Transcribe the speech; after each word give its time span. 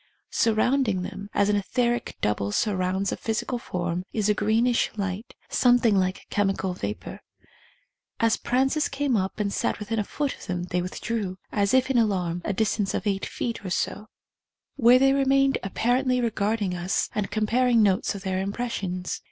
Surrounding 0.31 1.03
them, 1.03 1.29
as 1.31 1.47
an 1.47 1.55
etheric 1.55 2.17
double 2.21 2.51
surrounds 2.51 3.11
a 3.11 3.15
physical 3.15 3.59
form, 3.59 4.03
is 4.13 4.29
a 4.29 4.33
greenish 4.33 4.89
light, 4.97 5.35
something 5.47 5.95
like 5.95 6.25
chemi 6.31 6.57
cal 6.57 6.73
vapour. 6.73 7.19
As 8.19 8.35
Prances 8.35 8.89
came 8.89 9.15
up 9.15 9.39
and 9.39 9.53
sat 9.53 9.77
within 9.77 9.99
a 9.99 10.03
foot 10.03 10.35
of 10.35 10.47
them 10.47 10.63
they 10.63 10.81
withdrew, 10.81 11.37
as 11.51 11.71
if 11.71 11.91
in 11.91 11.99
alarm, 11.99 12.41
a 12.43 12.51
distance 12.51 12.95
of 12.95 13.05
eight 13.05 13.27
feet 13.27 13.63
or 13.63 13.69
so, 13.69 14.07
where 14.75 14.97
they 14.97 15.13
remained 15.13 15.59
apparently 15.61 16.19
regarding 16.19 16.73
us 16.73 17.07
and 17.13 17.29
comparing 17.29 17.83
notes 17.83 18.15
of 18.15 18.23
their 18.23 18.39
impressions. 18.39 19.19